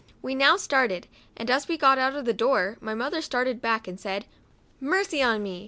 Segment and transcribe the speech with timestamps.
[0.23, 1.05] We now started,
[1.37, 4.25] and as we got out of the door, my mother started back, and said,"
[4.91, 5.59] Mercy on me